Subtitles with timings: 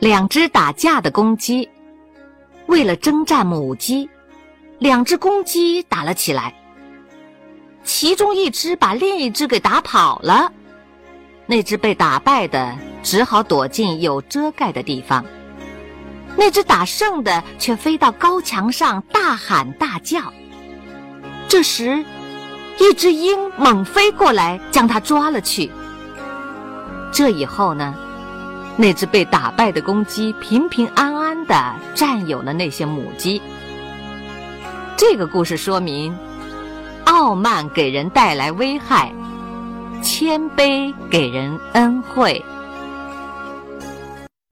[0.00, 1.68] 两只打架的公鸡，
[2.66, 4.08] 为了征战母鸡，
[4.78, 6.54] 两只公鸡打了起来。
[7.84, 10.50] 其中一只把另一只给打跑了，
[11.44, 15.22] 那只被打败的只好躲进有遮盖的地方。
[16.34, 20.32] 那只打胜的却飞到高墙上大喊大叫。
[21.46, 22.02] 这时，
[22.78, 25.70] 一只鹰猛飞过来，将它抓了去。
[27.12, 27.94] 这以后呢，
[28.80, 33.42] 那只被打败的公鸡平平安安地占有了那些母鸡。
[34.96, 36.16] 这个故事说明，
[37.04, 39.12] 傲慢给人带来危害，
[40.00, 42.42] 谦卑给人恩惠。